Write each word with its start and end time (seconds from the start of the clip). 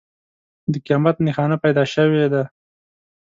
د 0.71 0.73
قیامت 0.85 1.15
نښانه 1.27 1.57
پیدا 1.63 1.83
شوې 1.93 2.25
ده. 2.33 2.43